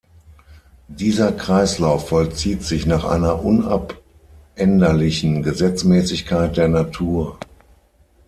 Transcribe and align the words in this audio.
Dieser 0.87 1.31
Kreislauf 1.31 2.09
vollzieht 2.09 2.63
sich 2.63 2.87
nach 2.87 3.05
einer 3.05 3.45
unabänderlichen 3.45 5.43
Gesetzmäßigkeit 5.43 6.57
der 6.57 6.69
Natur. 6.69 7.37